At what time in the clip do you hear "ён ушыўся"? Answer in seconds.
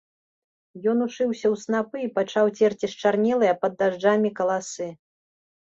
0.93-1.45